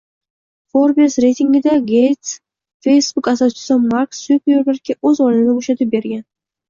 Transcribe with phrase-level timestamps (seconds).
[0.71, 2.29] Forbes reytingida Geyts
[2.85, 6.27] Facebook asoschisi Mark Sukerbergga o‘z o‘rnini bo‘shatib bergan